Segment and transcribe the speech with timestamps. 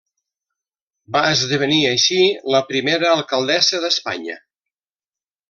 [1.15, 2.17] Va esdevenir, així,
[2.55, 4.41] la primera alcaldessa d’Espanya.